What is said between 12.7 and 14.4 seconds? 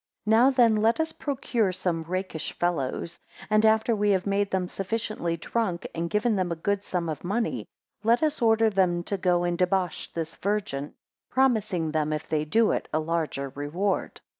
it, a larger reward.